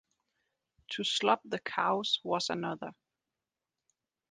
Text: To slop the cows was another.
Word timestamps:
To 0.93 1.03
slop 1.03 1.43
the 1.45 1.59
cows 1.59 2.19
was 2.23 2.49
another. 2.49 2.93